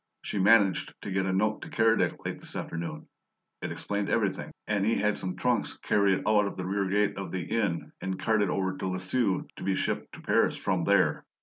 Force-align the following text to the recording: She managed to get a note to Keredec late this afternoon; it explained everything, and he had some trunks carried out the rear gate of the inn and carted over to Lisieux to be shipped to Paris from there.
She 0.23 0.39
managed 0.39 0.95
to 1.03 1.11
get 1.11 1.27
a 1.27 1.31
note 1.31 1.61
to 1.61 1.69
Keredec 1.69 2.25
late 2.25 2.39
this 2.39 2.55
afternoon; 2.55 3.07
it 3.61 3.71
explained 3.71 4.09
everything, 4.09 4.49
and 4.65 4.83
he 4.83 4.95
had 4.95 5.19
some 5.19 5.35
trunks 5.35 5.77
carried 5.83 6.23
out 6.27 6.57
the 6.57 6.65
rear 6.65 6.87
gate 6.89 7.19
of 7.19 7.31
the 7.31 7.43
inn 7.43 7.91
and 8.01 8.19
carted 8.19 8.49
over 8.49 8.75
to 8.77 8.87
Lisieux 8.87 9.41
to 9.57 9.63
be 9.63 9.75
shipped 9.75 10.11
to 10.13 10.21
Paris 10.21 10.57
from 10.57 10.85
there. 10.85 11.23